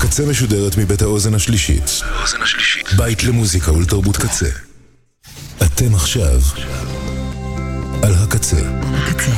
[0.00, 2.00] הקצה משודרת מבית האוזן השלישית.
[2.96, 4.48] בית למוזיקה ולתרבות קצה.
[5.62, 6.40] אתם עכשיו
[8.02, 8.56] על הקצה.
[8.82, 9.32] הקצה.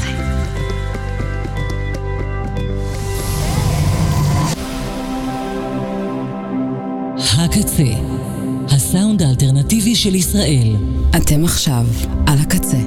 [7.18, 7.92] הקצה,
[8.68, 10.76] הסאונד האלטרנטיבי של ישראל.
[11.16, 11.86] אתם עכשיו
[12.26, 12.78] על הקצה.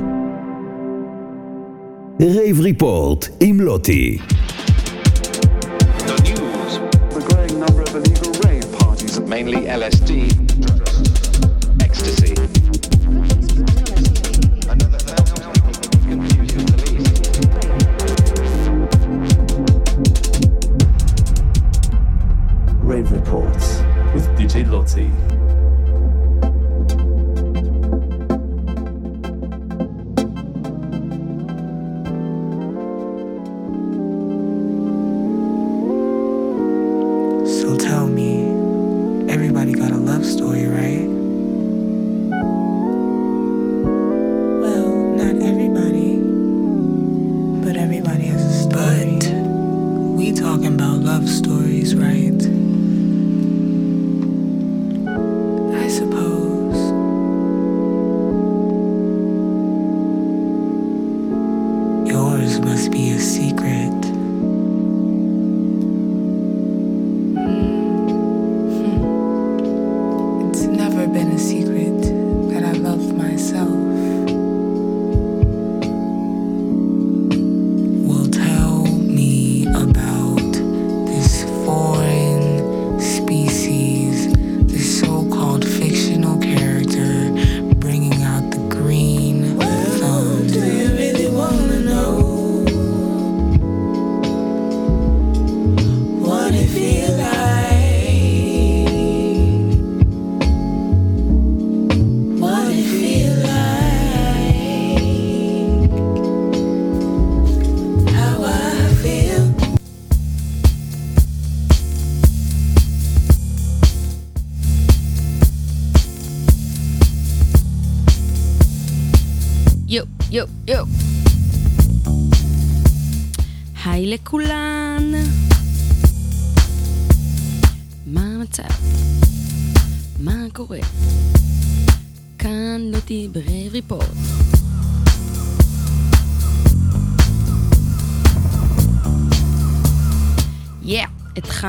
[2.21, 4.17] Rave Report עם לוטי.
[9.27, 10.29] Mainly LSD,
[11.81, 12.35] ecstasy.
[22.83, 23.81] Rave Reports
[24.13, 25.34] with DJ Lottie.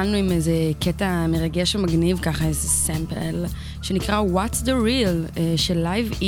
[0.06, 3.44] התחלנו עם איזה קטע מרגש ומגניב, ככה איזה סמפל,
[3.82, 6.24] שנקרא What's the Real אה, של Liv.e.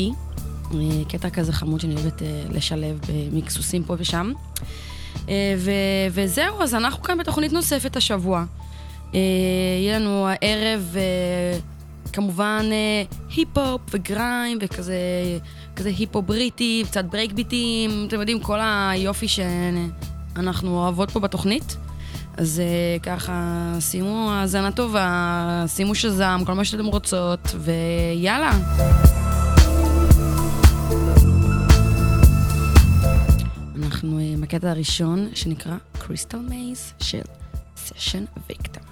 [0.74, 4.32] אה, קטע כזה חמוד שאני אוהבת אה, לשלב במקסוסים פה ושם.
[5.56, 8.44] ו- וזהו, אז אנחנו כאן בתוכנית נוספת השבוע.
[9.12, 10.96] יהיה לנו הערב
[12.12, 12.66] כמובן
[13.36, 14.96] היפ-הופ ו grime וכזה
[15.76, 21.76] כזה היפ-הופ בריטי, קצת ברייק ביטים, אתם יודעים, כל היופי שאנחנו אוהבות פה בתוכנית.
[22.38, 28.52] אז אה, ככה, שימו האזנה טובה, שימו שזם, כל מה שאתם רוצות, ויאללה.
[33.76, 37.22] אנחנו אה, בקטע הראשון, שנקרא קריסטל מייז של
[37.76, 38.82] סשן ויקטור.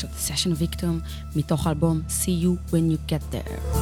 [0.00, 1.00] של סשן ויקטום
[1.36, 3.76] מתוך אלבום See You When You Get There.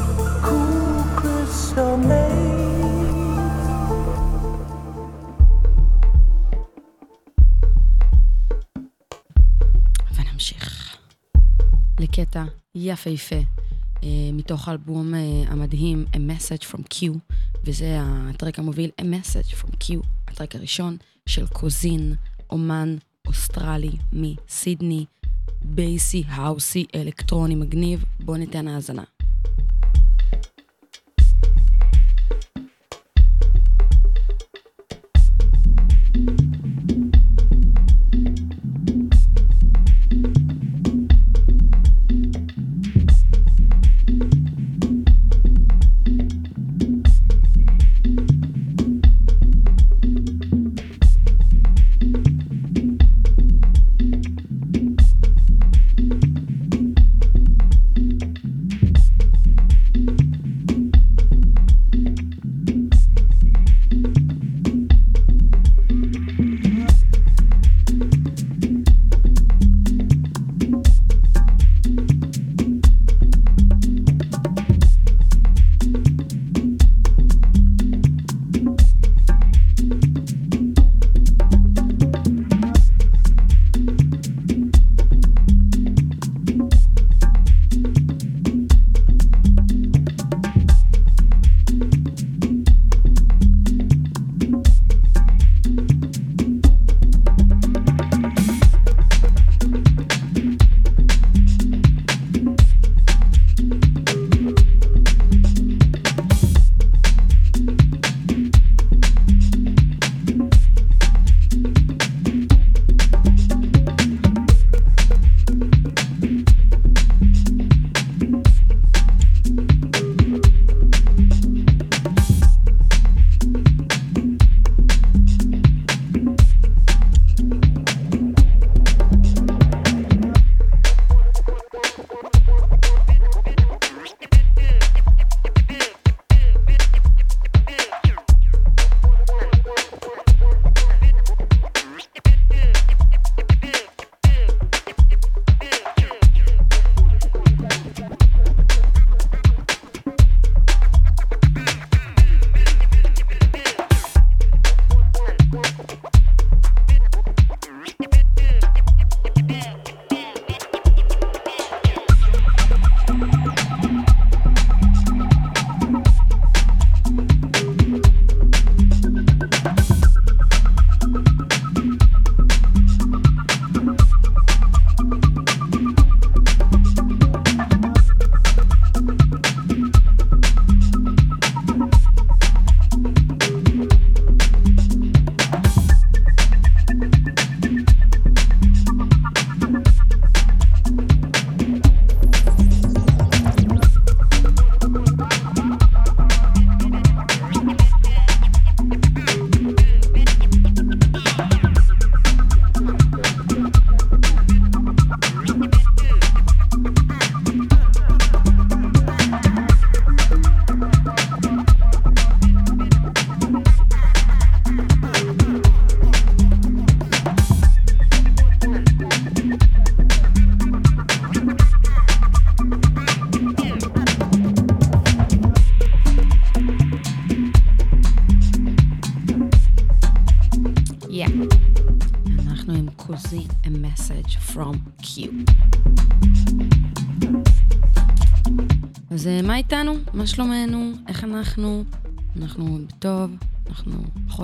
[10.15, 10.97] ונמשיך
[12.01, 12.45] לקטע
[12.75, 13.37] יפהפה
[14.03, 17.07] אה, מתוך האלבום אה, המדהים A Message From Q,
[17.65, 19.95] וזה הטרק המוביל A Message From Q,
[20.29, 22.15] הטרק הראשון של קוזין,
[22.51, 25.05] אומן אוסטרלי מסידני.
[25.63, 28.05] בייסי, האוסי, אלקטרוני מגניב.
[28.21, 29.03] בואו ניתן האזנה.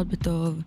[0.04, 0.62] פחות בטוב,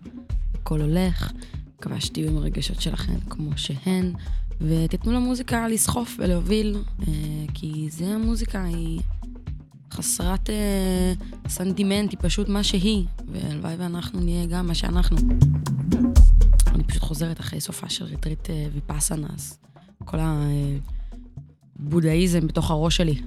[0.54, 1.32] הכל הולך.
[1.78, 4.12] מקווה שתהיו עם הרגשות שלכם כמו שהן,
[4.60, 6.76] ותיתנו למוזיקה לסחוף ולהוביל,
[7.08, 7.12] אה,
[7.54, 9.00] כי זה המוזיקה, היא
[9.92, 11.12] חסרת אה,
[11.48, 15.16] סנטימנט, היא פשוט מה שהיא, והלוואי ואנחנו נהיה גם מה שאנחנו.
[16.66, 19.58] אני פשוט חוזרת אחרי סופה של ריטריט אה, ויפאסנה, אז
[20.04, 20.18] כל
[21.76, 23.20] הבודהיזם בתוך הראש שלי.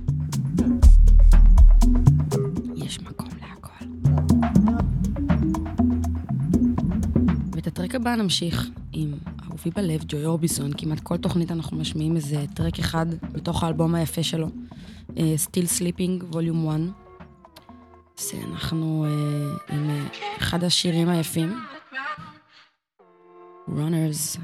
[7.91, 10.71] הטרק הבא נמשיך עם אהובי בלב, ג'וי אורביסון.
[10.77, 14.48] כמעט כל תוכנית אנחנו משמיעים איזה טרק אחד מתוך האלבום היפה שלו,
[15.10, 16.79] uh, Still Sleeping, Volume 1.
[18.19, 20.07] אז אנחנו uh, עם
[20.38, 21.53] אחד השירים היפים,
[23.67, 24.39] Runners,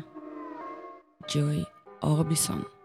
[1.34, 1.64] ג'וי
[2.04, 2.77] אורביסון.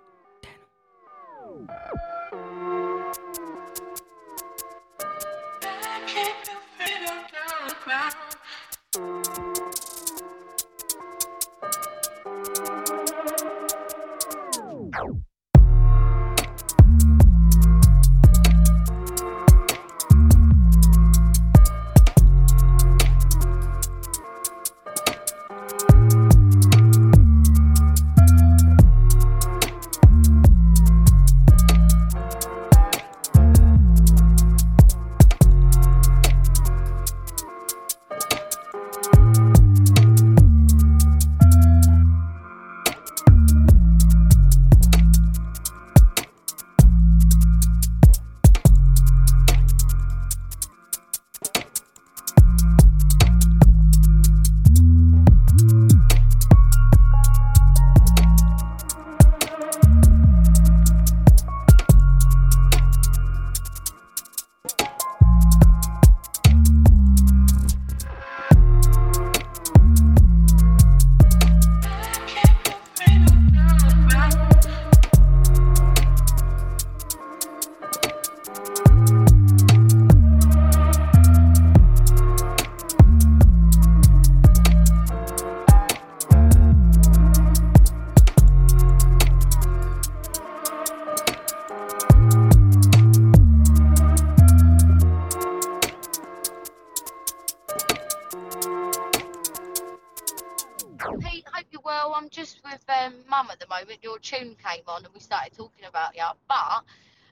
[103.63, 103.99] The moment.
[104.03, 106.25] Your tune came on and we started talking about you.
[106.49, 106.85] But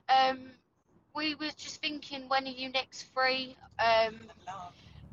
[0.09, 0.39] um,
[1.15, 3.55] we was just thinking, when are you next free?
[3.79, 4.15] Um,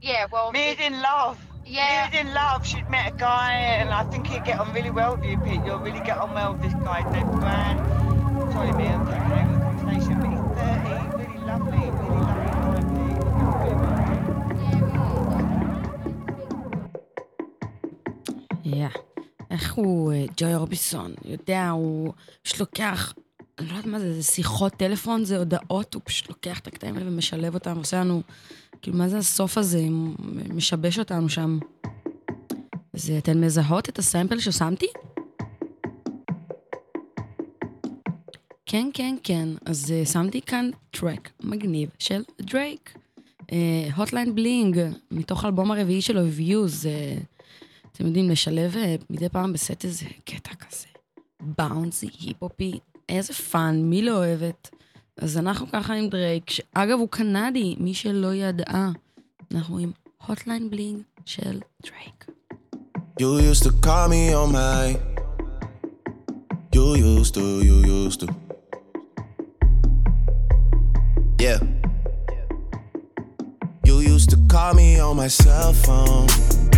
[0.00, 1.38] yeah, well, Made in love.
[1.66, 2.08] Yeah.
[2.10, 2.66] Made in love.
[2.66, 5.60] She'd met a guy, and I think he'd get on really well with you, Pete.
[5.66, 8.52] You'll really get on well with this guy, Dave Brand.
[8.52, 13.08] Sorry, me, I'm taking over the conversation, but he's 30, really lovely, really lovely
[18.68, 19.07] יא.
[19.50, 22.12] איך הוא, אה, ג'וי אורביסון, יודע, הוא
[22.42, 23.14] פשוט לוקח,
[23.58, 26.96] אני לא יודעת מה זה, זה שיחות טלפון, זה הודעות, הוא פשוט לוקח את הקטעים
[26.96, 28.22] האלה ומשלב אותם, עושה לנו,
[28.82, 29.84] כאילו, מה זה הסוף הזה,
[30.54, 31.58] משבש אותנו שם.
[32.94, 34.86] אז אה, אתן מזהות את הסמפל ששמתי?
[38.66, 39.48] כן, כן, כן.
[39.64, 42.98] אז uh, שמתי כאן טרק מגניב של דרייק.
[43.96, 44.80] Hotline Bling,
[45.10, 46.84] מתוך האלבום הרביעי שלו, Views.
[46.84, 47.37] Uh,
[47.98, 50.86] אתם יודעים, לשלב uh, מדי פעם בסט איזה קטע כזה.
[51.40, 52.78] bouncy, היפ-הופי,
[53.08, 54.70] איזה fun, מי לא אוהבת?
[55.16, 58.90] אז אנחנו ככה עם דרייק, שאגב הוא קנדי, מי שלא ידעה.
[59.54, 59.92] אנחנו עם
[60.26, 62.24] Hotline Bling של דרייק.
[63.20, 64.96] You used to call me on my.
[66.74, 68.26] You used to, you used to.
[71.44, 71.58] Yeah.
[73.88, 76.77] You used to call me on my cell phone.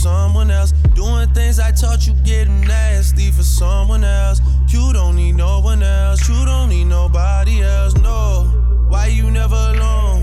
[0.00, 0.72] someone else.
[0.94, 4.40] Doing things I taught you getting nasty for someone else.
[4.68, 6.26] You don't need no one else.
[6.28, 7.94] You don't need nobody else.
[7.96, 8.86] No.
[8.88, 10.22] Why you never alone?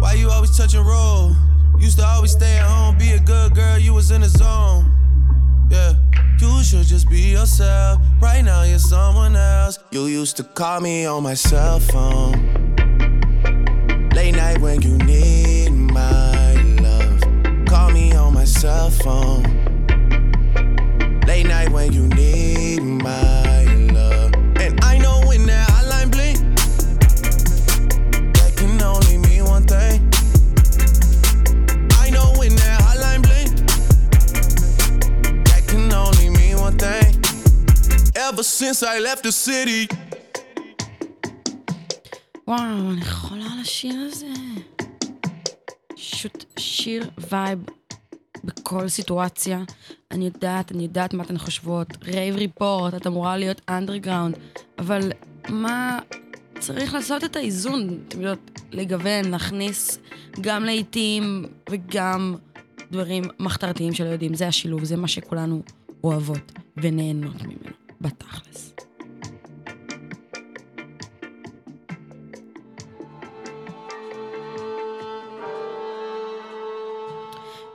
[0.00, 1.36] Why you always touch and roll?
[1.78, 3.78] Used to always stay at home, be a good girl.
[3.78, 4.90] You was in the zone.
[5.70, 5.92] Yeah.
[6.40, 8.00] You should just be yourself.
[8.20, 9.78] Right now, you're someone else.
[9.90, 12.32] You used to call me on my cell phone.
[14.14, 15.57] Late night when you need
[18.57, 19.43] cell phone.
[21.27, 23.63] Late night when you need my
[23.97, 24.31] love.
[24.63, 26.37] And I know when that hotline blink,
[28.37, 29.97] that can only mean one thing.
[32.03, 33.51] I know when that hotline blink,
[35.49, 37.11] that can only mean one thing.
[38.15, 39.87] Ever since I left the city.
[42.47, 44.27] וואו, אני חולה על השיר הזה.
[45.95, 47.59] פשוט שיר וייב
[48.44, 49.62] בכל סיטואציה.
[50.10, 51.88] אני יודעת, אני יודעת מה אתן חושבות.
[52.04, 54.36] Rave Report, את אמורה להיות אנדרגראונד,
[54.78, 55.12] אבל
[55.48, 55.98] מה...
[56.58, 59.98] צריך לעשות את האיזון, אתם יודעות, לגוון, להכניס
[60.40, 62.34] גם לעיתים וגם
[62.90, 64.34] דברים מחתרתיים שלא יודעים.
[64.34, 65.62] זה השילוב, זה מה שכולנו
[66.04, 68.74] אוהבות ונהנות ממנו, בתכלס.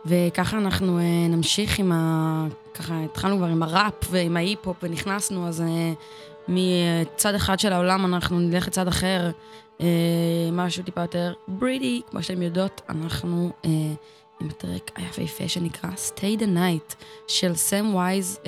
[0.06, 2.48] וככה אנחנו uh, נמשיך עם ה...
[2.74, 5.96] ככה התחלנו כבר עם הראפ ועם ההיפ-הופ ונכנסנו, אז uh,
[6.48, 9.32] מצד אחד של העולם אנחנו נלך לצד אחר,
[9.78, 9.84] uh,
[10.52, 13.52] משהו טיפה יותר בריטי, כמו שאתם יודעות, אנחנו
[14.42, 16.96] עם הטרק היפהפה שנקרא Stay the Night
[17.28, 18.40] של Sam Wise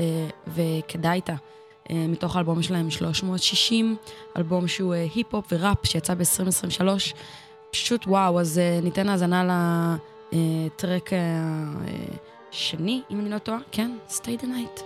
[0.47, 1.35] ו Kadiata.
[1.35, 3.95] uh, מתוך האלבום שלהם 360,
[4.37, 6.87] אלבום שהוא היפ-הופ וראפ שיצא ב-2023.
[7.71, 9.51] פשוט וואו, אז ניתן האזנה ל...
[10.76, 11.10] טרק
[12.52, 14.82] השני, אם אני לא טועה, כן, Stay the Night.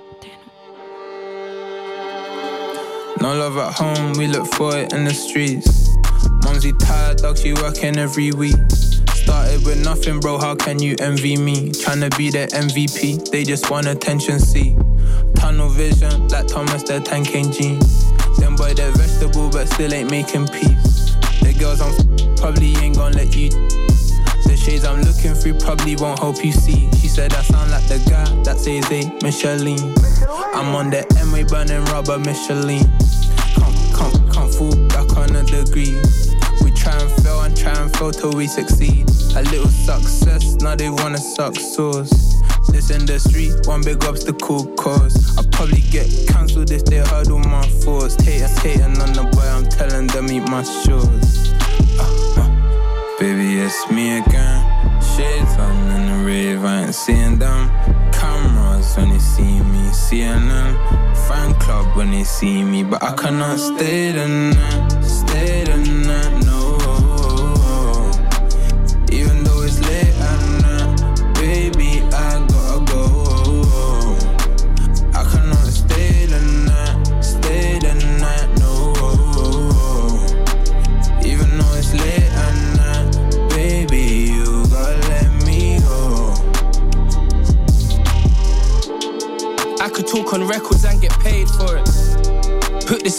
[3.20, 5.70] No love at home, we look for it in the streets.
[6.44, 8.60] Mumsy tired, dog, she working every week.
[9.22, 11.70] Started with nothing, bro, how can you envy me?
[11.70, 14.76] Tryna be the MVP, they just want attention, see.
[15.36, 18.12] Tunnel vision, like Thomas, the 10 kg jeans.
[18.38, 21.14] Them boy, they're vegetable, but still ain't making peace.
[21.44, 21.94] The girls I'm
[22.36, 23.48] probably ain't gonna let you
[24.69, 26.89] shades I'm looking through probably won't help you see.
[26.99, 29.79] She said I sound like the guy that says they Michelin.
[30.53, 32.85] I'm on the M way burning rubber Michelin.
[33.57, 35.97] Can't, can't, can't fall back on a degree.
[36.63, 39.09] We try and fail and try and fail till we succeed.
[39.35, 42.35] A little success, now they wanna suck sauce.
[42.69, 45.37] This industry, one big obstacle cause.
[45.37, 48.15] I'll probably get cancelled if they heard all my thoughts.
[48.23, 51.58] Haters hating on the boy, I'm telling them eat my shores.
[53.19, 54.63] Baby, it's me again.
[55.01, 57.69] Shades on in the rave, I ain't seeing them.
[58.13, 59.91] Cameras when they see me,
[60.47, 60.75] them.
[61.27, 65.75] Fan club when they see me, but I cannot stay the night, stay the
[66.07, 66.38] night,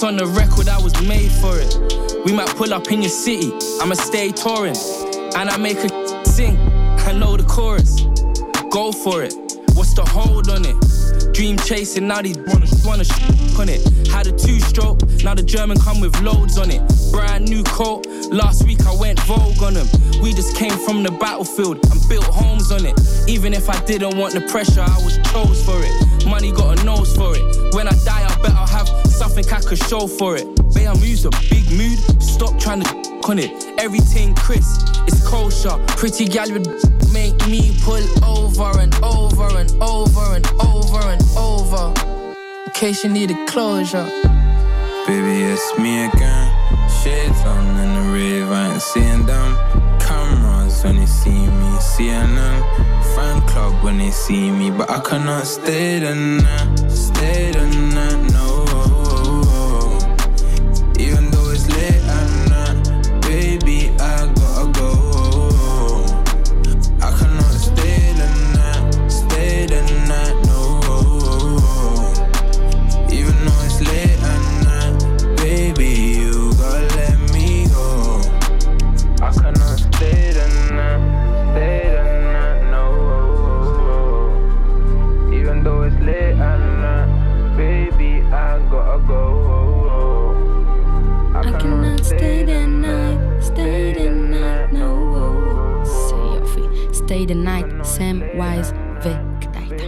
[0.01, 2.25] This on the record, I was made for it.
[2.25, 4.77] We might pull up in your city, I'ma stay touring.
[5.37, 6.57] And I make a sing,
[7.05, 8.01] I know the chorus.
[8.71, 9.35] Go for it,
[9.75, 11.35] what's the hold on it?
[11.35, 13.85] Dream chasing, now these wanna, wanna sh- on it.
[14.09, 16.81] Had a two stroke, now the German come with loads on it.
[17.13, 19.89] Brand new coat, last week I went vogue on them.
[20.23, 22.97] We just came from the battlefield and built homes on it.
[23.29, 26.27] Even if I didn't want the pressure, I was chose for it.
[26.27, 27.75] Money got a nose for it.
[27.75, 30.47] When I die, I bet I'll have something I could show for it.
[30.73, 32.91] Bay I'm a big mood, stop trying to
[33.29, 33.53] on it.
[33.79, 35.77] Everything crisp, it's kosher.
[35.89, 36.67] Pretty gal would
[37.13, 41.93] make me pull over and over and over and over and over.
[42.65, 44.09] In case you needed closure.
[45.07, 46.49] Baby, it's me again.
[46.89, 49.51] Shades on in the rave, I ain't seeing them.
[50.01, 52.59] Cameras when they see me, seeing them.
[53.15, 58.33] Fan club when they see me, but I cannot stay the night, stay the night,
[58.33, 58.60] no.
[97.31, 99.85] The night, Sam Wise ו Kadiata.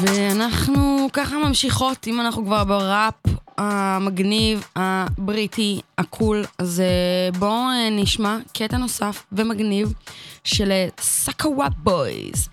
[0.00, 3.14] ואנחנו ככה ממשיכות, אם אנחנו כבר בראפ
[3.58, 9.92] המגניב, הבריטי, ה cool, אז אה, בואו אה, נשמע קטע נוסף ומגניב
[10.44, 12.48] של סאקוואפ בויז.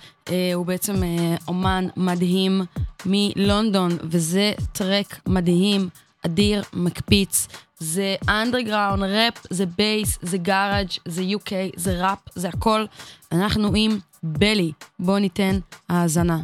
[0.53, 2.61] הוא בעצם אה, אומן מדהים
[3.05, 5.89] מלונדון, וזה טרק מדהים,
[6.25, 7.47] אדיר, מקפיץ.
[7.79, 12.85] זה אנדרגראונד, ראפ, זה בייס, זה garage, זה UK, זה ראפ, זה הכל.
[13.31, 14.71] אנחנו עם בלי.
[14.99, 16.39] בואו ניתן האזנה.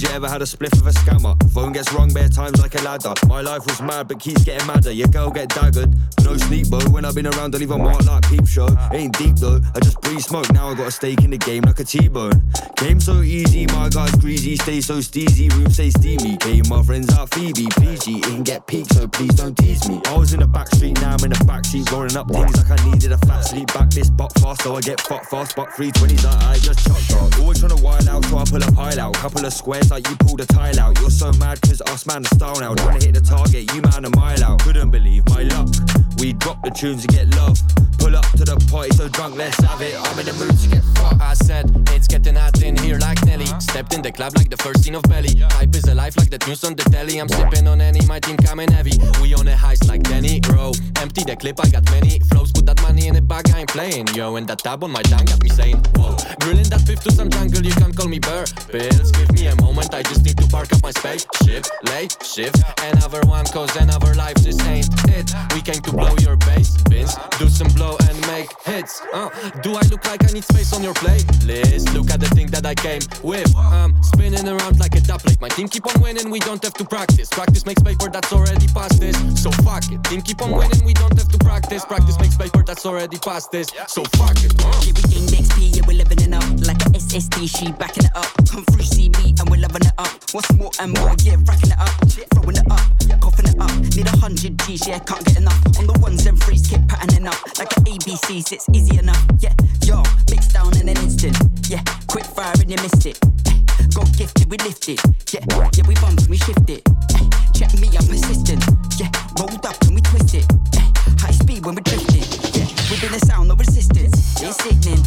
[0.00, 1.36] Did you ever had a spliff of a scammer.
[1.52, 1.92] Phone gets
[2.30, 3.14] times like a ladder.
[3.26, 4.92] My life was mad, but keeps getting madder.
[4.92, 5.94] Your girl get daggered.
[6.24, 6.80] No sleep, boy.
[6.90, 8.68] When I've been around, I leave a mark like peep show.
[8.92, 9.60] Ain't deep though.
[9.74, 10.52] I just breathe smoke.
[10.52, 12.42] Now I got a stake in the game like a T-bone.
[12.76, 14.56] Came so easy, my guy's greasy.
[14.56, 16.36] Stay so steezy, room stay steamy.
[16.38, 18.18] Came my friends out Phoebe, PG.
[18.18, 20.00] It can get peak, so please don't tease me.
[20.06, 22.56] I was in the back street, now I'm in the back seat, rolling up things
[22.56, 23.66] like I needed a fat sleep.
[23.74, 25.56] Back this buck fast, so I get fucked fast.
[25.56, 27.40] Buck 320s like I just chucked off.
[27.40, 29.14] Always trying to wild out, so I pull a pile out.
[29.14, 30.98] Couple of squares like you pull the tile out.
[31.00, 32.74] You're so mad, cause us man the style now.
[32.74, 34.62] Trying to hit the target, you man a mile out.
[34.62, 35.89] Couldn't believe my luck.
[36.20, 37.56] We drop the tunes and get love.
[37.96, 39.96] Pull up to the party, so drunk, let's have it.
[39.96, 41.20] I'm in the mood to get fucked.
[41.20, 41.64] I said,
[41.96, 43.46] it's getting hot in here like Nelly.
[43.58, 45.32] Stepped in the club like the first scene of Belly.
[45.56, 47.18] Hype is alive like the tunes on the telly.
[47.18, 48.92] I'm sipping on any, my team coming heavy.
[49.20, 50.72] We on a heist like Danny Rowe.
[51.00, 52.52] Empty the clip, I got many flows.
[52.52, 54.08] Put that money in a bag, I ain't playing.
[54.14, 56.16] Yo, and that tab on my tongue got me saying, whoa.
[56.40, 58.44] Grilling that fifth to some jungle, you can call me Burr.
[58.72, 61.64] Bills, give me a moment, I just need to park up my spaceship.
[61.84, 62.60] Late shift,
[62.92, 65.32] another one, cause another life, this ain't it.
[65.54, 67.16] We came to blow your bass, Vince.
[67.38, 69.02] Do some blow and make hits.
[69.12, 69.28] Uh,
[69.62, 71.92] do I look like I need space on your playlist?
[71.94, 73.54] Look at the thing that I came with.
[73.56, 75.40] I'm spinning around like a top plate.
[75.40, 77.28] My team keep on winning, we don't have to practice.
[77.28, 79.16] Practice makes paper that's already past this.
[79.40, 80.02] So fuck it.
[80.04, 81.84] Team keep on winning, we don't have to practice.
[81.84, 83.68] Practice makes paper that's already past this.
[83.88, 84.54] So fuck it.
[84.58, 84.80] Uh.
[85.10, 86.44] Gain XP, yeah, we're living it up.
[86.66, 86.79] Like
[87.14, 88.26] a SSD, she backing it up.
[88.50, 90.10] Come through, see me, and we're loving it up.
[90.32, 91.90] What's more and more, yeah, racking it up.
[92.08, 92.80] Shit, throwing it up,
[93.20, 93.70] coughing it up.
[93.96, 95.58] Need a hundred G's, yeah, can't get enough.
[95.78, 97.38] On the ones and threes, keep patterning up.
[97.58, 99.22] Like an ABCs, it's easy enough.
[99.40, 101.36] Yeah, yo, mix down in an instant.
[101.68, 103.18] Yeah, quick fire and you missed it.
[103.46, 103.58] Eh,
[103.94, 105.00] Got gifted, we lifted.
[105.32, 106.82] Yeah, yeah, we bumped, we shifted.
[106.86, 108.62] Eh, Check me, I'm persistent.
[108.98, 110.44] Yeah, rolled up and we twisted.
[110.76, 110.86] Eh,
[111.18, 112.22] High speed when we're drifting.
[112.54, 114.14] Yeah, within the sound, of resistance.
[114.42, 115.02] It's sickening,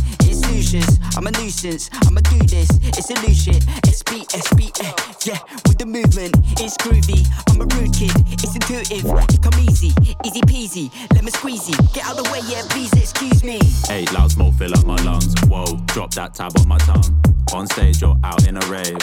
[0.54, 1.00] nuisance.
[1.18, 2.70] I'm a nuisance, I'ma do this.
[2.84, 3.63] It's a new shit.
[3.89, 4.94] SB, SB, eh.
[5.26, 7.26] Yeah, with the movement, it's groovy.
[7.50, 8.13] I'm a rude kid,
[8.44, 9.06] it's intuitive.
[9.34, 9.94] It come easy,
[10.26, 10.92] easy peasy.
[11.13, 11.76] Let me squeezy.
[11.94, 13.60] Get out the way, yeah, please, excuse me.
[13.89, 15.34] Eight loud smoke fill up my lungs.
[15.48, 17.22] Whoa, drop that tab on my tongue.
[17.54, 18.98] On stage or out in a rave.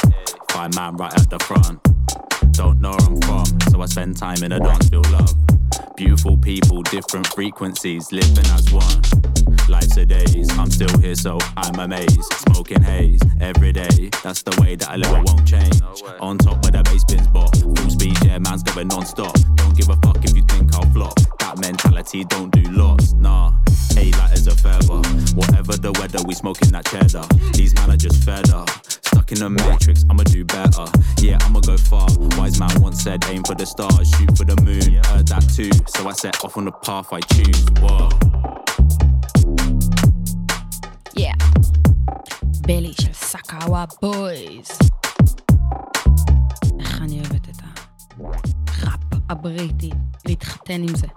[0.51, 1.81] Five man right at the front.
[2.53, 5.60] Don't know where I'm from, so I spend time in a dance, feel love.
[5.97, 9.03] Beautiful people, different frequencies, living as one.
[9.69, 12.23] Life's a daze, I'm still here, so I'm amazed.
[12.49, 15.81] Smoking haze every day, that's the way that I live, I won't change.
[16.21, 19.35] On top where the bass bins bop, full speed, yeah, man's going non stop.
[19.57, 21.15] Don't give a fuck if you think I'll flop.
[21.39, 23.53] That mentality, don't do lots, nah.
[23.97, 25.01] Eight lighters a feather,
[25.35, 27.27] whatever the weather, we smoking that cheddar.
[27.53, 28.69] These man are just fed up
[29.30, 30.86] Stuck in a matrix, I'ma do better.
[31.22, 32.08] Yeah, I'ma go far.
[32.38, 34.88] Wise man once said, aim for the stars, shoot for the moon.
[35.12, 37.62] Heard that too, so I set off on the path I choose.
[37.82, 38.10] Whoa.
[41.24, 41.36] Yeah.
[42.68, 44.68] בלי של סאקאווה בויז.
[46.80, 47.62] איך אני אוהבת את
[48.20, 49.92] הראפ הבריטי,
[50.26, 51.08] להתחתן עם זה.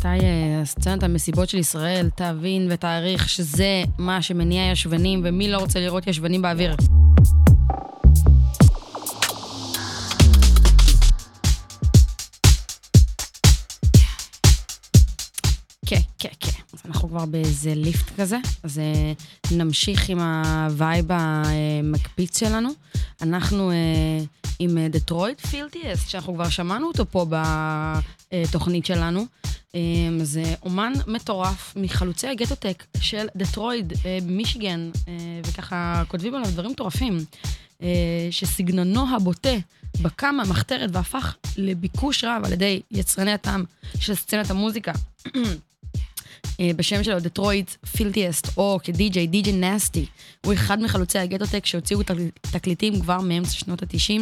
[0.00, 5.80] מתי אה, סצנת המסיבות של ישראל תבין ותעריך שזה מה שמניע ישבנים, ומי לא רוצה
[5.80, 6.76] לראות ישבנים באוויר?
[15.86, 16.59] כן, כן, כן.
[16.90, 19.12] אנחנו כבר באיזה lift כזה, אז אה,
[19.50, 22.70] נמשיך עם הווייב המקפיץ שלנו.
[23.22, 23.76] אנחנו אה,
[24.58, 27.26] עם Detroit's Filthiest, שאנחנו כבר שמענו אותו פה
[28.30, 29.26] בתוכנית שלנו.
[29.74, 29.80] אה,
[30.22, 35.12] זה אומן מטורף מחלוצי ה ghettotech של דטרויט במישיגן, אה,
[35.46, 37.18] וככה כותבים עליו דברים מטורפים,
[37.82, 39.56] אה, שסגנונו הבוטה
[40.02, 43.64] בקע מהמחתרת והפך לביקוש רב על ידי יצרני הטעם
[44.00, 44.92] של סצנת המוזיקה.
[46.60, 50.06] אה, בשם שלו, Detroit's Filthiest, או כ DJ, DJ Nasty.
[50.46, 54.20] הוא אחד מחלוצי ה ghettotech שהוציאו תקל- תקליטים כבר מאמצע שנות ה-90,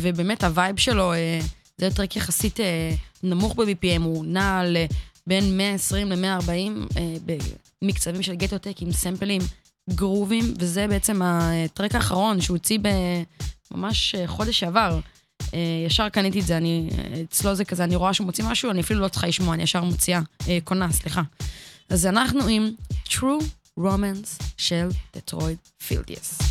[0.00, 1.40] ובאמת הווייב שלו, אה,
[1.78, 4.86] זה טרק יחסית אה, נמוך ב-BPM, הוא נע על אה,
[5.26, 6.96] בין 120 ל-140
[7.82, 9.42] במקצבים של ghettotech עם סמפלים
[9.90, 12.78] גרוביים, וזה בעצם הטרק האחרון שהוא הוציא
[13.70, 15.00] ממש חודש שעבר.
[15.54, 18.70] אה, ישר קניתי את זה, אני, אה, אצלו זה כזה, אני רואה שהוא מוציא משהו,
[18.70, 21.22] אני אפילו לא צריכה לשמוע, אני ישר מוציאה, אה, קונה, סליחה.
[21.88, 22.70] אז אנחנו עם
[23.08, 23.42] True
[23.80, 25.56] Romance של דטרויד
[25.86, 26.45] פילדיאס.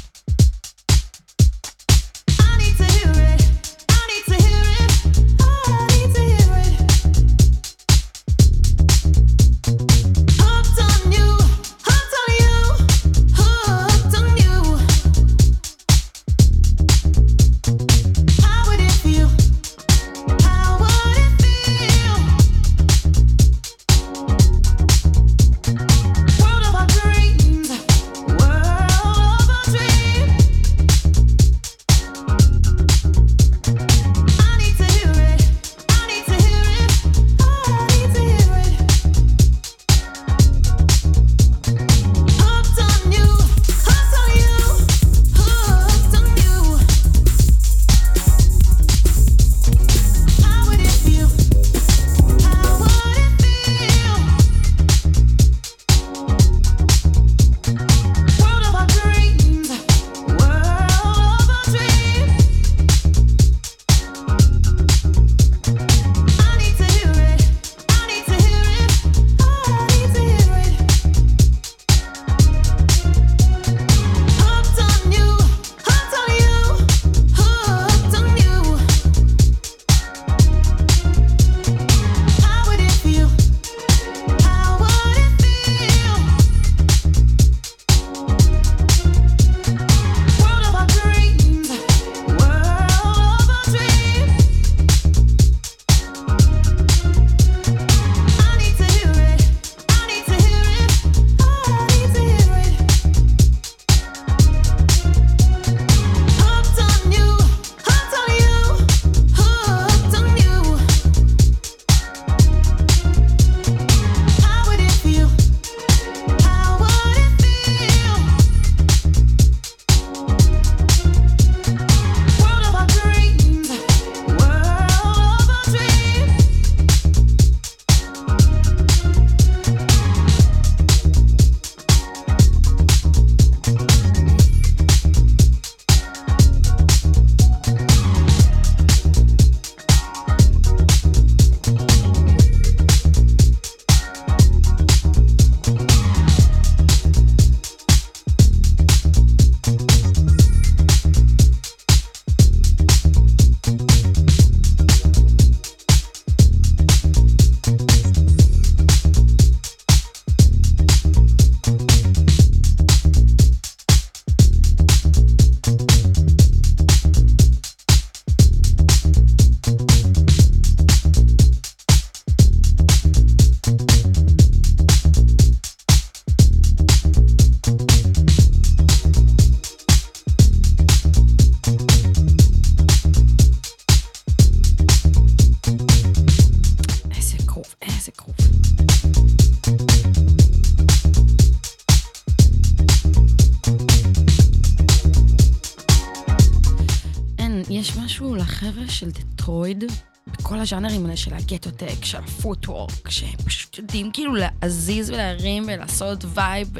[200.66, 206.26] הז'אנרים האלה של ה ghetto-tech, של ה footwork, שהם פשוט יודעים כאילו להזיז ולהרים ולעשות
[206.34, 206.74] וייב.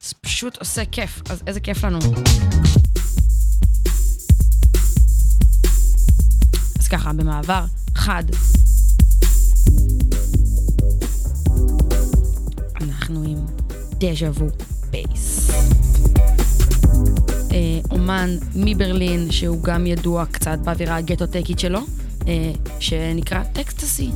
[0.00, 1.98] זה פשוט עושה כיף, אז איזה כיף לנו.
[6.78, 8.24] אז ככה, במעבר חד.
[12.80, 13.46] אנחנו עם
[13.98, 14.46] Deja Vu
[14.90, 15.50] Bass.
[17.52, 21.80] אה, אומן מברלין, שהוא גם ידוע קצת באווירה הגטו-טקית שלו,
[22.80, 24.10] שנקרא Textasy.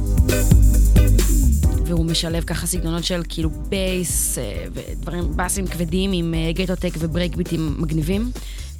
[1.87, 7.37] והוא משלב ככה סגנונות של כאילו בייס אה, ודברים, באסים כבדים עם אה, ghetto-tech וברייק
[7.37, 8.31] ביטים מגניבים.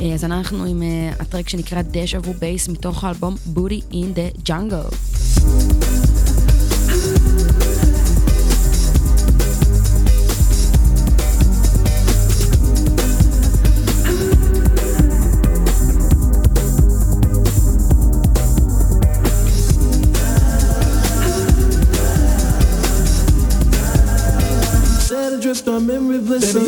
[0.01, 4.29] אה, אז אנחנו עם אה, הטרק שנקרא Deja Vu Bass מתוך האלבום Body in the
[4.45, 4.83] Jungle.
[26.29, 26.66] listen.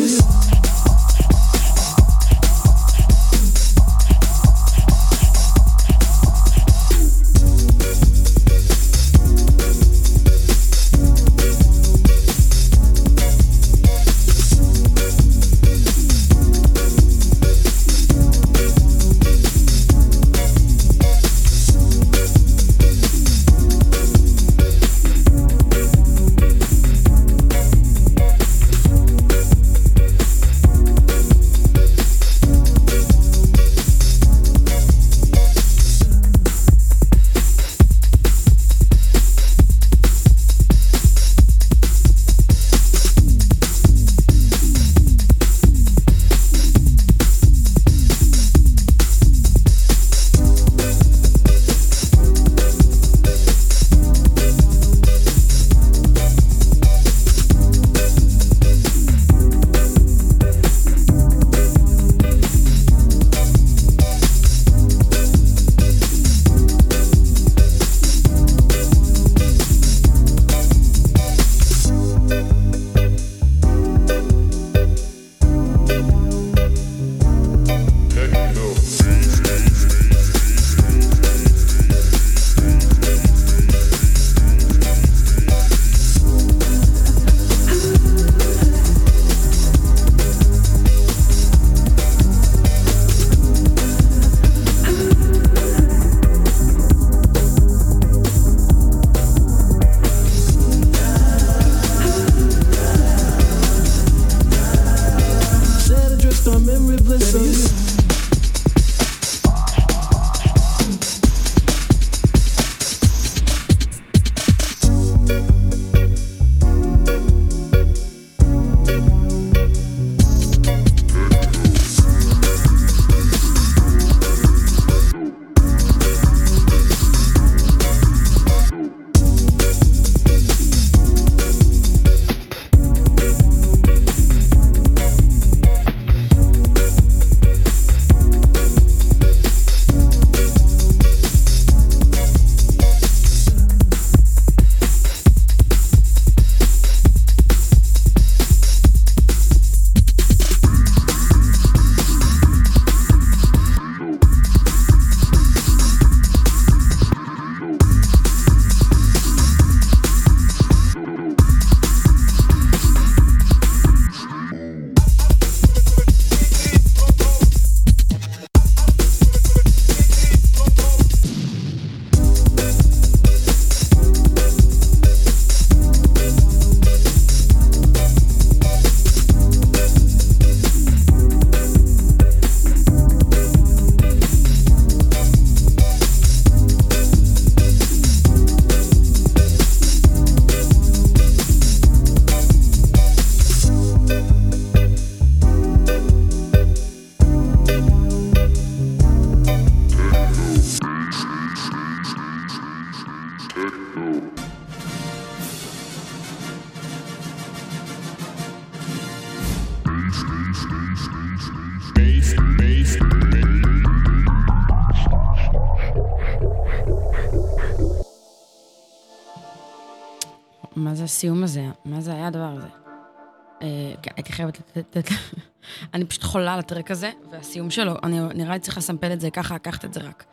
[224.01, 225.09] כן, הייתי חייבת לתת...
[225.93, 229.31] אני פשוט חולה על הטרק הזה, והסיום שלו, אני נראה לי צריך לסמפל את זה
[229.31, 230.25] ככה, לקחת את זה רק.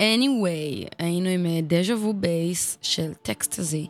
[0.00, 3.86] anyway, היינו עם דז'ה וו בייס של טקסטזי,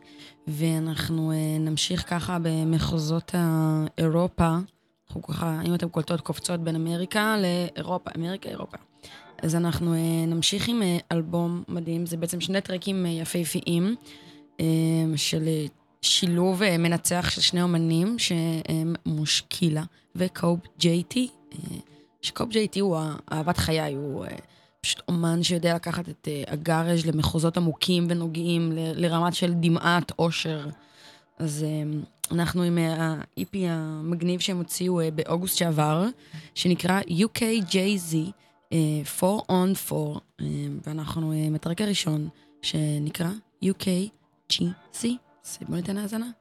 [0.47, 3.35] ואנחנו uh, נמשיך ככה במחוזות
[3.99, 4.57] אירופה.
[5.09, 8.77] אנחנו ככה, אם אתם קולטות, קופצות בין אמריקה לאירופה, אמריקה, אירופה.
[9.43, 13.95] אז אנחנו uh, נמשיך עם uh, אלבום מדהים, זה בעצם שני טרקים יפהפיים
[15.17, 15.49] של
[16.03, 19.83] שילוב uh, מנצח של שני אומנים, שהם מושקילה
[20.17, 21.57] וקוב ג'יי טי, uh,
[22.23, 22.99] שקוב ג'יי טי הוא
[23.33, 24.29] אהבת חיי, הוא uh,
[24.81, 30.67] פשוט אומן שיודע לקחת את הגארז' למחוזות עמוקים ונוגעים, לרמת של דמעת אושר.
[31.39, 31.67] אז
[32.31, 36.07] אנחנו עם ה-EP המגניב שהם הוציאו באוגוסט שעבר,
[36.55, 38.17] שנקרא UKJZ.
[39.23, 40.19] 4 on 4,
[40.87, 42.29] ואנחנו עם הטרק הראשון,
[42.63, 43.31] שנקרא
[43.65, 45.30] UKGC.
[45.43, 46.35] سيبوني تنازنا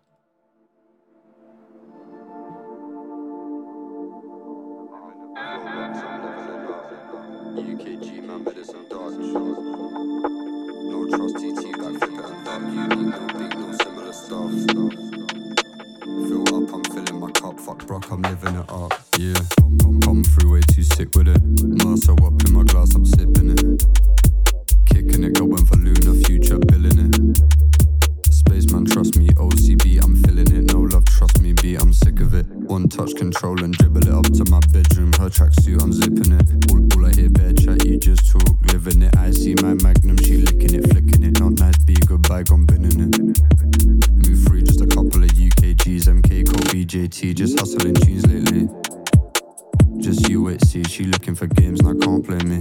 [7.58, 9.14] UKG man better some dark.
[10.92, 11.90] No trust TT no
[13.38, 14.54] big, no similar stuff.
[16.28, 17.60] Fill up, I'm filling my cup.
[17.60, 18.94] Fuck Brock, I'm living it up.
[19.18, 19.42] Yeah,
[20.06, 21.42] come through way too sick with it.
[22.28, 23.86] Up in my glass, I'm sipping it.
[24.86, 27.59] Kicking it, going for Luna, future billing it.
[33.00, 35.14] Touch control and dribble it up to my bedroom.
[35.14, 36.70] Her tracksuit, unzipping it.
[36.70, 39.16] All, all I hear, bare chat, you just talk, living it.
[39.16, 41.40] I see my magnum, she licking it, flicking it.
[41.40, 43.18] Not nice, be goodbye, gone binning it.
[44.28, 48.68] Move free, just a couple of UKGs, MK, Kobe, JT, just hustling tunes lately.
[50.02, 52.60] Just you wait, see, she looking for games, I can't play me.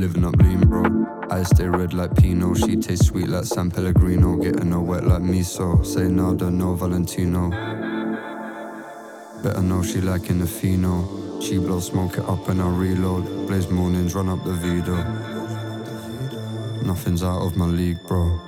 [0.00, 0.82] Living up lean, bro.
[1.30, 2.58] I stay red like Pinot.
[2.58, 4.36] She tastes sweet like San Pellegrino.
[4.36, 5.84] Getting her wet like miso.
[5.84, 7.95] Say nada, no Valentino.
[9.46, 11.40] Better know she liking the pheno.
[11.40, 13.46] She blow smoke it up and I reload.
[13.46, 14.96] Blaze mornings, run up the Vido.
[16.82, 18.45] Nothing's out of my league, bro.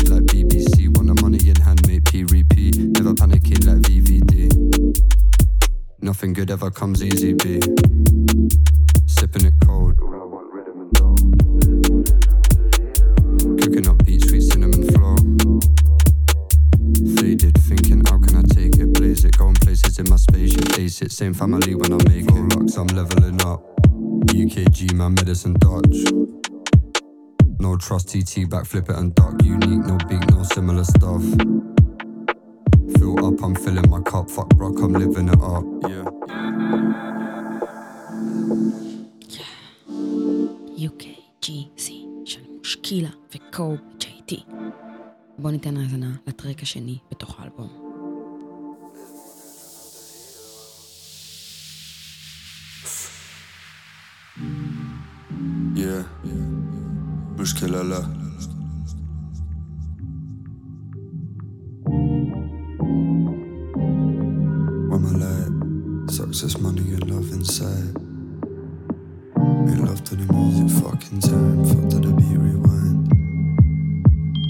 [0.00, 0.96] Red like BBC.
[0.96, 2.76] Want the money in hand, make P repeat.
[2.76, 4.50] Never panicking like VVD.
[6.02, 7.60] Nothing good ever comes easy, B.
[9.06, 9.96] Sipping it cold.
[13.60, 15.16] Cooking up beat, sweet cinnamon flow.
[17.16, 18.92] Faded, thinking, how can I take it?
[18.94, 20.78] Blaze it, going places in my spaceship.
[20.78, 22.56] Ace it, same family when I make it.
[22.56, 23.62] Locks, I'm leveling up.
[24.26, 26.29] UKG, my medicine dodge.
[27.69, 29.33] No trust, TT, back flip it and duck.
[29.43, 31.23] Unique, no big, no similar stuff.
[32.97, 34.29] Fill up, I'm filling my cup.
[34.29, 35.65] Fuck Brock, I'm living it up.
[35.91, 36.05] Yeah.
[40.87, 41.91] UKGC
[42.25, 44.33] של מושקילה וקוב JT.
[45.37, 47.69] בואו ניתן האזנה לטרק השני בתוך האלבום.
[55.75, 56.48] Yeah.
[57.39, 58.01] مشكلة لا
[64.89, 67.93] When my light success, money and love inside
[69.65, 73.09] Make love to the music, fucking time Fuck to the beat, rewind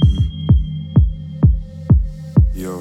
[0.05, 0.25] Mm.
[2.53, 2.73] Yo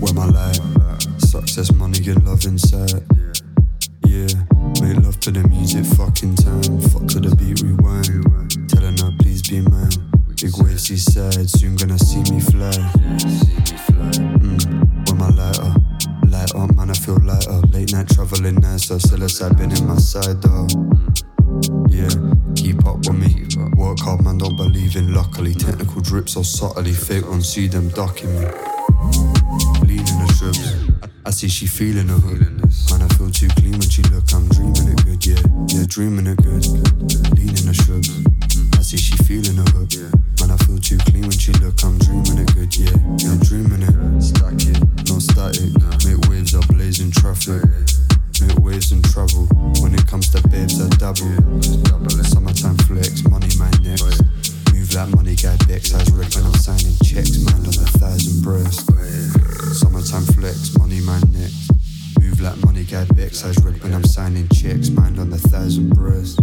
[0.00, 0.60] When my light
[1.18, 3.02] success, money and love inside
[4.06, 4.26] yeah,
[4.85, 6.79] make love to the music, fucking time.
[6.91, 8.69] Fuck to the beat, rewind.
[8.69, 9.89] Telling her, please be mine.
[10.37, 12.75] Big wave seaside, soon gonna see me fly.
[14.41, 14.61] Mm,
[15.05, 15.73] with my lighter,
[16.29, 17.59] light up, man, I feel lighter.
[17.73, 20.67] Late night traveling nicer, side been in my side though.
[21.89, 22.13] Yeah,
[22.55, 23.47] keep up with me.
[23.77, 25.53] Work hard, man, don't believe in luckily.
[25.55, 28.74] Technical drips so subtly, fake ones see them ducking me.
[29.85, 30.59] Lean the shrubs.
[31.25, 32.41] I see she feeling the hood.
[32.91, 34.25] Man, I feel too clean when she look.
[34.33, 35.41] I'm dreaming it good, yeah,
[35.73, 36.65] yeah, dreaming it good.
[37.33, 38.13] Lean in the shrubs.
[38.77, 39.89] I see she feeling the hood.
[40.41, 41.81] Man, I feel too clean when she look.
[41.81, 43.95] I'm dreaming it good, yeah, yeah, dreaming it.
[44.21, 44.77] Stack it,
[45.09, 45.73] no static.
[46.05, 47.65] Make waves, I blaze in traffic.
[48.41, 49.49] Make waves and travel.
[49.81, 51.33] When it comes to babes, I dabble.
[52.21, 54.21] Summertime flex, money my next
[54.95, 58.87] that money gave dicks, I and I'm signing checks, man on a thousand breast.
[59.75, 61.69] Summertime flex, money man nicks.
[62.21, 65.89] Move like money gave dicks, I was and I'm signing checks, man on a thousand
[65.89, 66.39] breast.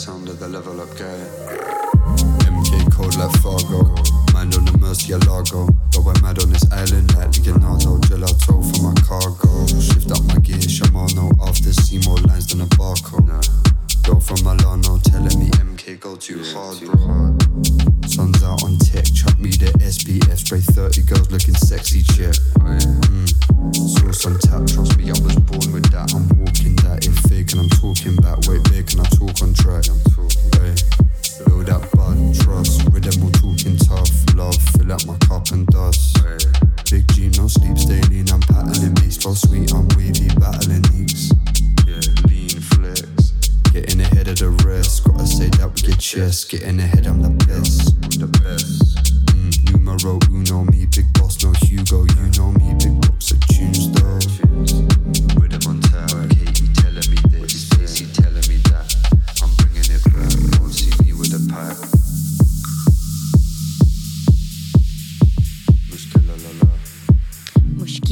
[0.00, 1.39] sound of the level up guy.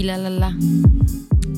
[0.09, 0.51] לה לה לה.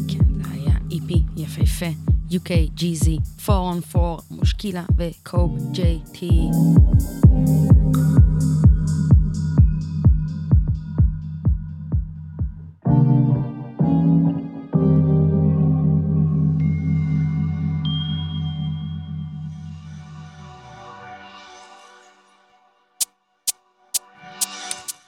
[0.08, 1.86] כן, זה היה איפי יפהפה.
[2.30, 3.08] UK, GZ,
[3.48, 6.24] 4 on 4, מושקילה וקוב JT.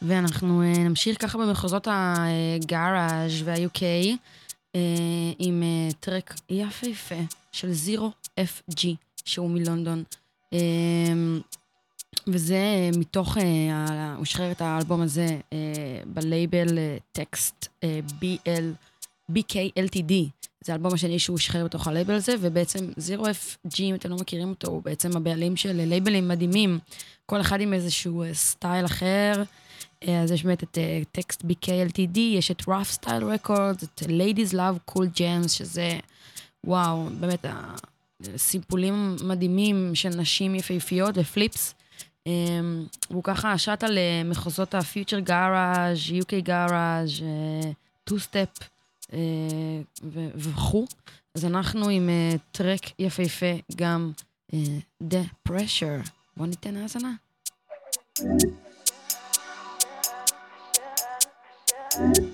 [0.02, 3.82] ואנחנו uh, נמשיך ככה במחוזות הגאראז' וה-UK
[4.74, 4.80] אה,
[5.38, 7.14] עם אה, טרק יפהפה
[7.52, 10.02] של זירו אף ג'י שהוא מלונדון.
[10.52, 10.58] אה,
[12.26, 13.36] וזה מתוך,
[14.16, 15.26] הוא שחרר את האלבום הזה
[16.06, 16.78] בלייבל
[17.12, 17.66] טקסט
[18.20, 18.64] BL,
[19.32, 20.12] BKLTD.
[20.64, 24.16] זה האלבום השני שהוא שחרר בתוך הלייבל הזה, ובעצם זירו אף ג'י, אם אתם לא
[24.16, 26.78] מכירים אותו, הוא בעצם הבעלים של לייבלים מדהימים,
[27.26, 29.42] כל אחד עם איזשהו סטייל אחר.
[30.08, 34.02] אה, אז יש באמת את אה, טקסט BK LTD, יש את rough style records, את
[34.02, 35.98] ladies love cool gems, שזה
[36.64, 37.44] וואו, באמת
[38.34, 41.74] הסימפולים מדהימים של נשים יפהפיות ופליפס.
[42.28, 42.28] Um,
[43.10, 47.10] והוא ככה שט על אה, מחוזות הפיוטר גאראז', UK גאראז',
[48.04, 48.48] טו סטפ
[50.34, 50.86] וכו'.
[51.34, 53.46] אז אנחנו עם uh, טרק יפהפה
[53.76, 54.12] גם,
[54.50, 54.54] uh,
[55.02, 56.08] The Pressure.
[56.36, 57.12] בואו ניתן האזנה.
[58.18, 58.71] thank you
[61.98, 62.32] Yeah.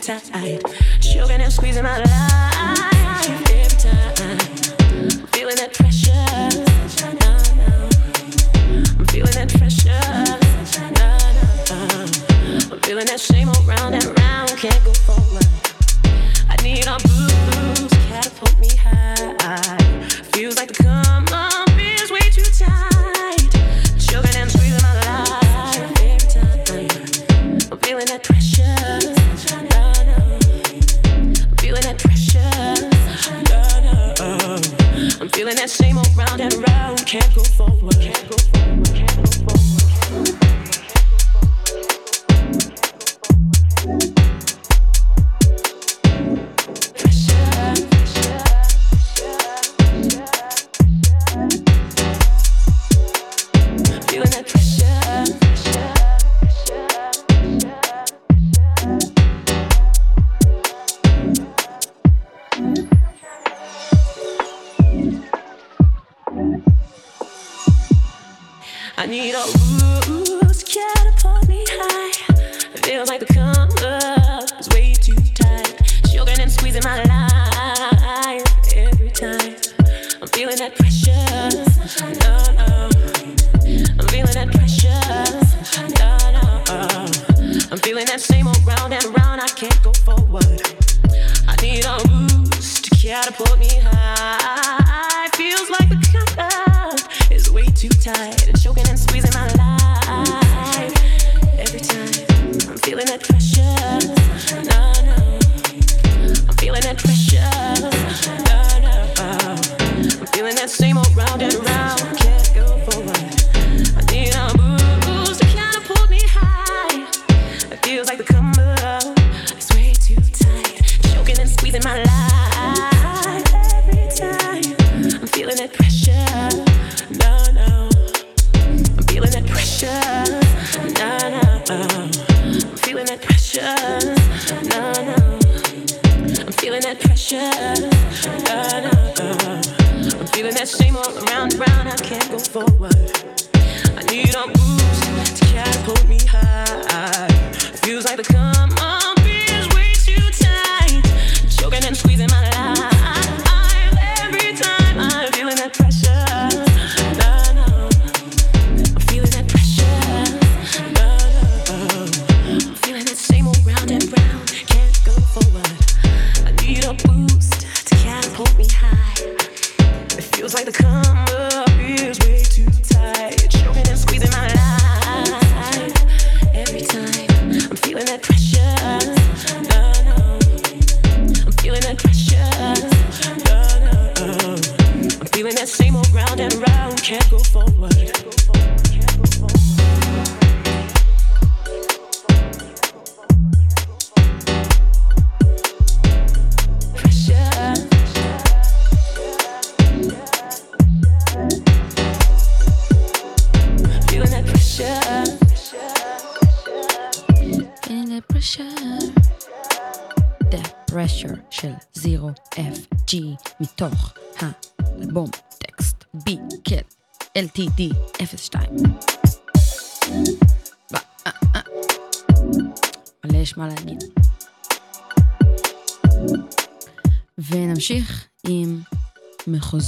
[0.00, 0.37] time.
[69.18, 69.57] need a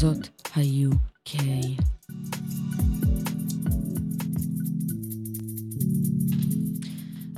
[0.01, 1.37] זאת ה-UK.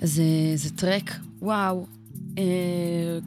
[0.03, 1.87] אז אה, זה טרק, וואו,
[2.39, 2.43] אה,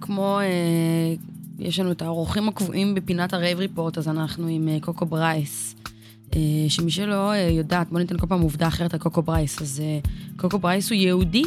[0.02, 1.16] כמו, אה,
[1.60, 5.76] יש לנו את האורחים הקבועים בפינת ה Rave Report, אז אנחנו עם אה, Coco Bryce.
[6.36, 9.62] אה, שמי שלא אה, יודעת, בוא ניתן כל פעם עובדה אחרת על Coco Bryce.
[9.62, 10.00] אז אה,
[10.38, 11.44] Coco Bryce הוא יהודי,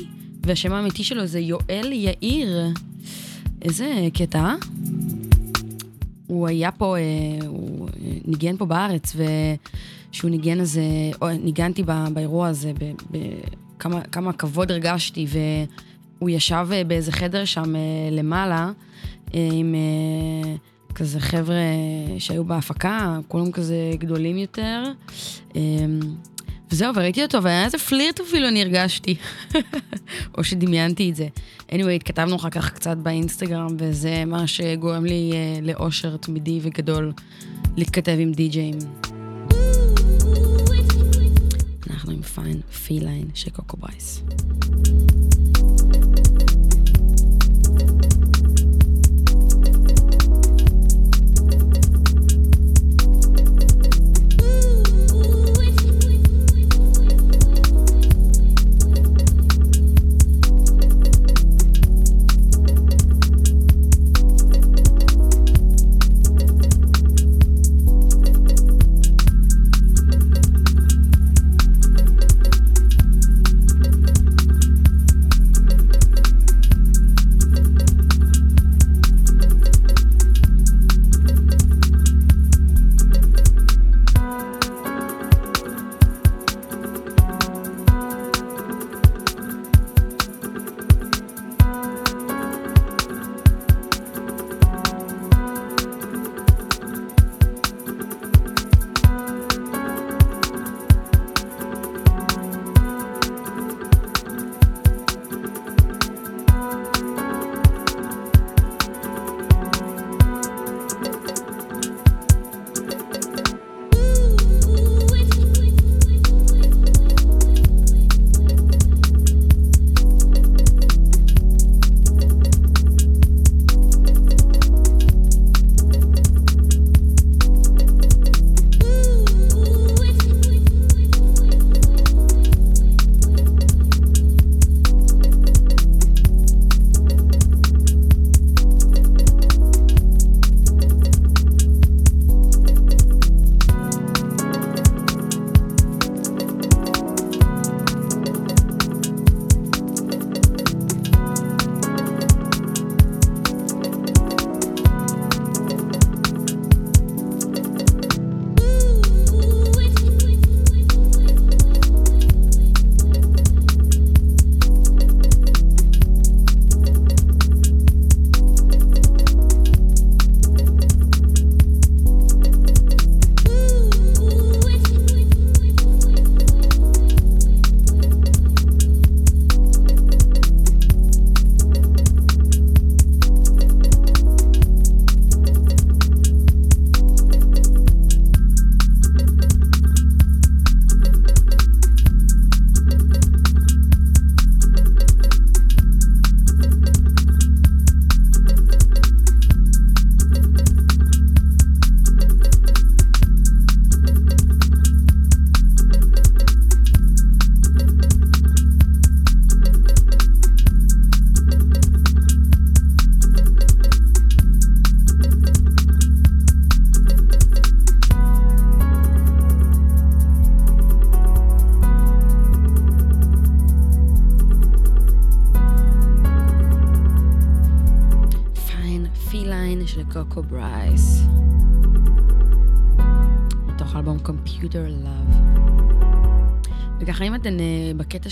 [0.47, 2.66] והשם האמיתי שלו זה יואל יאיר.
[3.62, 4.55] איזה קטע, אה?
[6.29, 7.03] הוא היה פה, אה,
[7.47, 7.93] הוא אה,
[8.24, 10.81] ניגן פה בארץ, וכשהוא ניגן אז,
[11.22, 13.18] אה, ניגנתי בא, באירוע הזה, ב, ב,
[13.79, 18.70] כמה כמה כבוד הרגשתי, והוא ישב אה, באיזה חדר שם אה, למעלה,
[19.35, 20.55] אה, עם אה,
[20.95, 21.57] כזה חבר'ה
[22.18, 24.83] שהיו בהפקה, כולם כזה גדולים יותר.
[25.57, 25.61] אה,
[26.71, 29.16] וזהו, וראיתי אותו, והיה איזה פלירט אפילו אני הרגשתי.
[30.39, 31.29] או שדמיינתי את זה.
[31.71, 37.12] anyway, התכתבנו אחר כך קצת באינסטגרם, וזה מה שגורם לי uh, לאושר תמידי וגדול
[37.77, 38.79] להתכתב עם די-ג'אים.
[41.91, 44.22] אנחנו עם Fine Feline של Coco Bryce.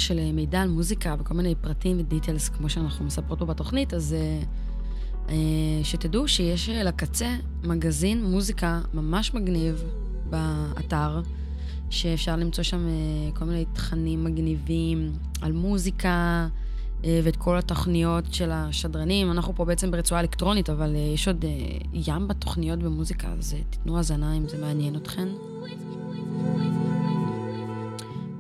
[0.07, 4.17] של uh, מידע על מוזיקה וכל מיני פרטים ודיטלס כמו שאנחנו מספרות פה בתוכנית, אז
[4.17, 5.31] uh, uh,
[5.83, 9.85] שתדעו שיש לקצה מגזין מוזיקה ממש מגניב
[10.31, 11.21] באתר,
[11.91, 12.89] שאפשר למצוא שם
[13.35, 16.49] כל מיני תכנים מגניבים על מוזיקה.
[17.25, 19.31] ואת כל התוכניות של השדרנים.
[19.31, 21.45] אנחנו פה בעצם ברצועה אלקטרונית, אבל יש עוד
[21.93, 25.29] ים בתוכניות במוזיקה, אז תיתנו האזנה אם זה מעניין אתכן.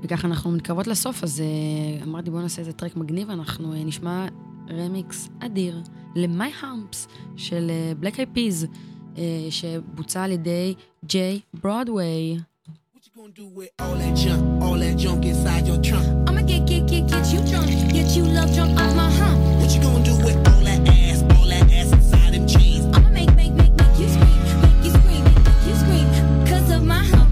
[0.07, 4.27] וככה אנחנו מתקרבות לסוף, אז uh, אמרתי בואו נעשה איזה טרק מגניב, אנחנו uh, נשמע
[4.71, 5.83] רמיקס אדיר
[6.15, 8.67] ל-My Humps של uh, Black Eyed Peas,
[9.15, 9.19] uh,
[9.51, 12.39] שבוצע על ידי ג'יי ברודוויי.
[13.35, 16.07] do with all that junk, all that junk inside your trunk?
[16.29, 19.39] I'ma get, get, get, get you drunk, get you love drunk off my hump.
[19.61, 22.85] What you gonna do with all that ass, all that ass inside them jeans?
[22.97, 26.07] I'ma make, make, make, make you scream, make you scream, make you scream,
[26.49, 27.26] cause of my hump.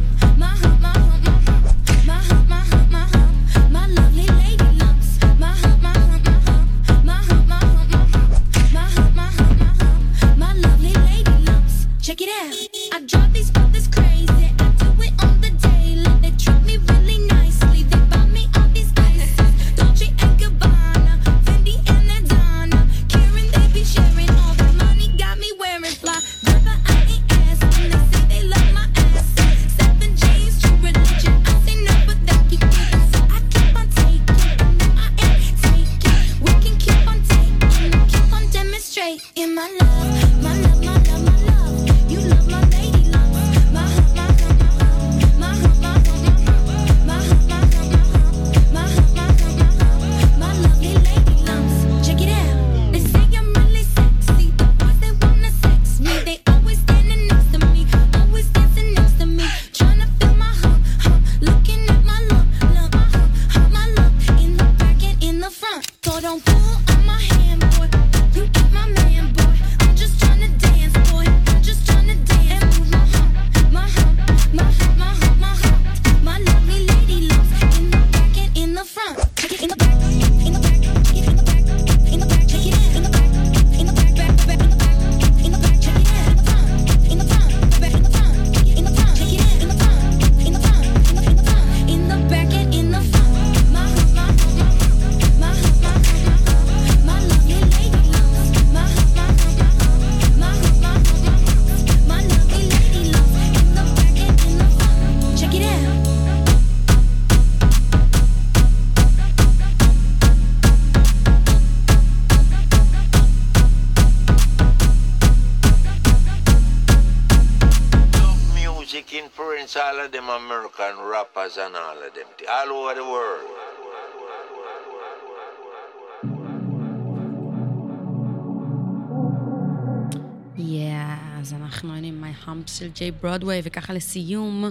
[131.45, 134.65] אז אנחנו היינו עם My Humps של ג'יי ברודוויי, וככה לסיום,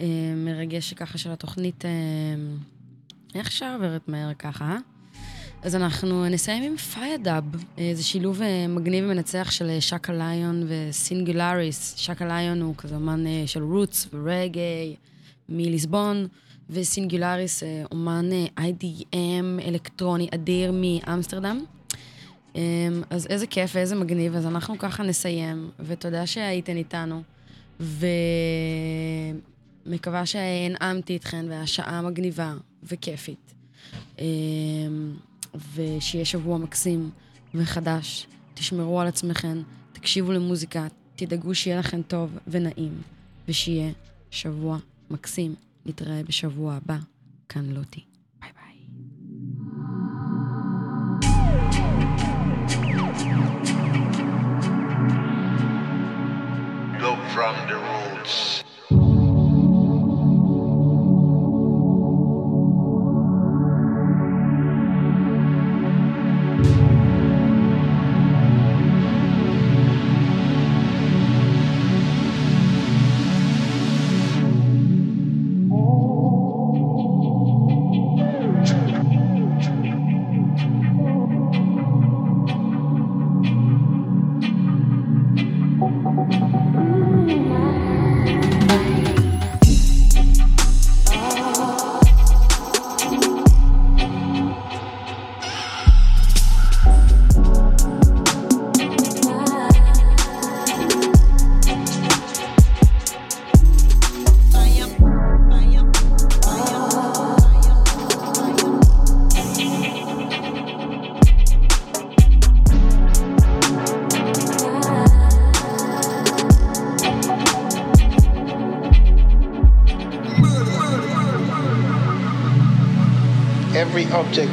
[0.00, 1.90] אה, מרגש ככה של התוכנית, אה,
[3.34, 4.78] איך שעוברת מהר ככה, אה?
[5.62, 7.44] אז אנחנו נסיים עם פיידאב,
[7.78, 11.94] אה, זה שילוב אה, מגניב ומנצח של אה, שקה ליון וסינגולריס.
[11.96, 14.96] שקה ליון הוא כזה אומן אה, של roots ורגאיי
[15.48, 16.26] מליסבון,
[16.70, 21.64] וסינגולריס אה, אומן אה, IDM אלקטרוני אדיר מאמסטרדם.
[22.56, 27.22] אמ, אז איזה כיף ואיזה מגניב, אז אנחנו ככה נסיים, ותודה שהייתן איתנו,
[29.80, 33.54] ומקווה שהנעמתי אתכן, והשעה מגניבה וכיפית.
[34.18, 34.24] אמ,
[35.74, 37.10] ושיהיה שבוע מקסים
[37.54, 39.58] וחדש, תשמרו על עצמכן,
[39.92, 40.86] תקשיבו למוזיקה,
[41.16, 43.02] תדאגו שיהיה לכם טוב ונעים,
[43.48, 43.92] ושיהיה
[44.30, 44.78] שבוע
[45.10, 45.54] מקסים.
[45.86, 46.96] נתראה בשבוע הבא,
[47.48, 48.15] כאן לוטי.
[57.36, 58.05] From the roots.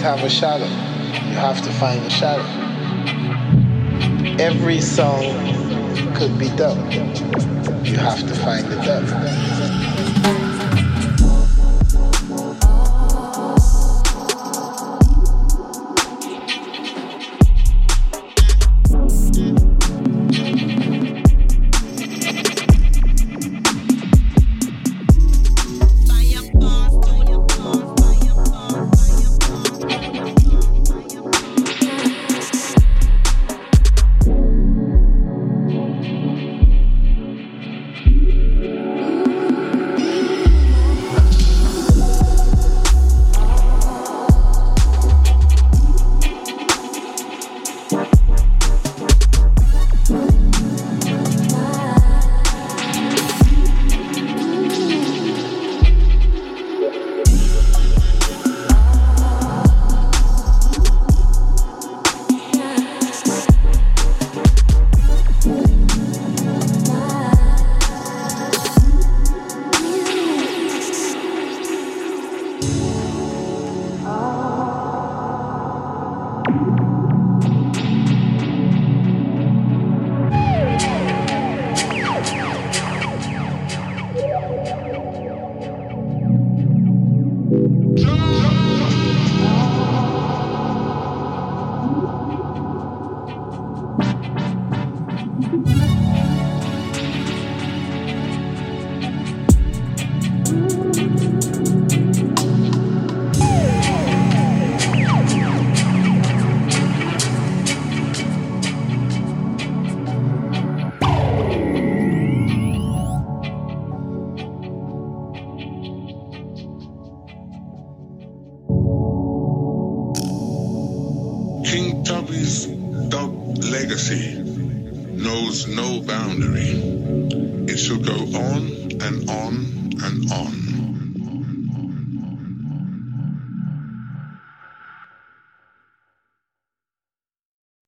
[0.04, 0.66] Have a shadow.
[0.66, 2.44] You have to find a shadow.
[4.38, 5.24] Every song
[6.14, 7.53] could be dubbed.